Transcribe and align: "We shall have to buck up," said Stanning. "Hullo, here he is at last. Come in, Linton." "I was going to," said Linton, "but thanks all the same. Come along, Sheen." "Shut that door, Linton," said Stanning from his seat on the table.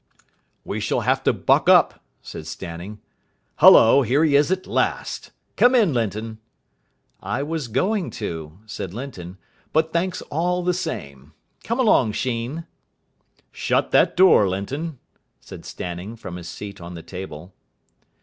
"We 0.65 0.79
shall 0.79 1.01
have 1.01 1.21
to 1.25 1.31
buck 1.31 1.69
up," 1.69 2.03
said 2.23 2.47
Stanning. 2.47 2.99
"Hullo, 3.59 4.01
here 4.01 4.23
he 4.23 4.35
is 4.35 4.49
at 4.49 4.65
last. 4.65 5.29
Come 5.55 5.75
in, 5.75 5.93
Linton." 5.93 6.39
"I 7.21 7.43
was 7.43 7.67
going 7.67 8.09
to," 8.17 8.57
said 8.65 8.95
Linton, 8.95 9.37
"but 9.71 9.93
thanks 9.93 10.23
all 10.31 10.63
the 10.63 10.73
same. 10.73 11.33
Come 11.63 11.79
along, 11.79 12.13
Sheen." 12.13 12.65
"Shut 13.51 13.91
that 13.91 14.17
door, 14.17 14.49
Linton," 14.49 14.97
said 15.39 15.65
Stanning 15.65 16.15
from 16.15 16.37
his 16.37 16.49
seat 16.49 16.81
on 16.81 16.95
the 16.95 17.03
table. 17.03 17.53